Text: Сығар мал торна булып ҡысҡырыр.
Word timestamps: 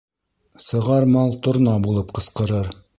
Сығар 0.69 1.07
мал 1.17 1.37
торна 1.49 1.77
булып 1.87 2.13
ҡысҡырыр. 2.19 2.77